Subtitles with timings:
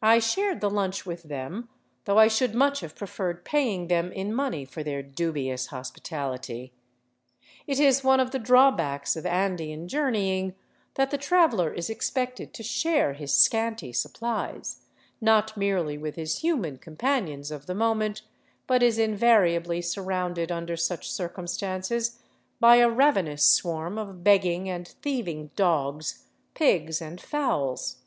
[0.00, 1.68] I shared the lunch with them,
[2.06, 6.72] though I should much have preferred paying them in money for their dubious hospitality.
[7.66, 10.54] It is one of the 366 OVERLAND TOWARD CUZCO drawbacks of Andean journeying
[10.94, 14.84] that the traveler is expected to share his scanty suppUes,
[15.20, 18.22] not merely with his human companions of the moment,
[18.66, 22.18] but is invariably surrounded under such circumstances
[22.58, 26.24] by a ravenous swarm of begging and thieving dogs,
[26.54, 27.98] pigs, and fowls.